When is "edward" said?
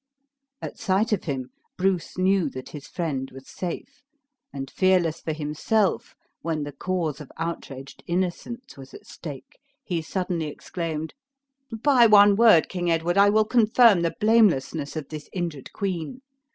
12.89-13.15